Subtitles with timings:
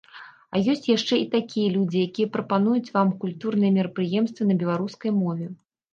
[0.53, 5.47] А ёсць яшчэ і такія людзі, якія прапануюць вам культурныя мерапрыемствы на беларускай мове.